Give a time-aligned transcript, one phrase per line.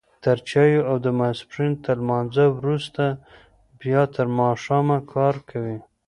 [0.23, 3.03] تر چايو او د ماسپښين تر لمانځه وروسته
[3.81, 5.77] بيا تر ماښامه کار کوي.